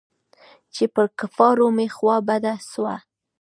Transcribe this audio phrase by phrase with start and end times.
[0.73, 2.95] چې پر کفارو مې خوا بده سوه.